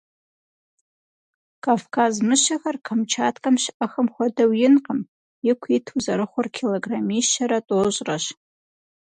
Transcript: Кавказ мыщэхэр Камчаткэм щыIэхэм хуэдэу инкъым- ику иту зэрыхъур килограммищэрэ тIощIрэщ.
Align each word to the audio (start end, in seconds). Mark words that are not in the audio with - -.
Кавказ 1.63 2.13
мыщэхэр 2.27 2.75
Камчаткэм 2.85 3.55
щыIэхэм 3.63 4.07
хуэдэу 4.13 4.51
инкъым- 4.67 4.99
ику 5.51 5.65
иту 5.77 5.95
зэрыхъур 6.03 6.47
килограммищэрэ 6.55 7.59
тIощIрэщ. 7.67 8.25